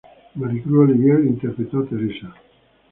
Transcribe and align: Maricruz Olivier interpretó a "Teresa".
Maricruz 0.33 0.79
Olivier 0.79 1.19
interpretó 1.27 1.81
a 1.81 1.85
"Teresa". 1.85 2.33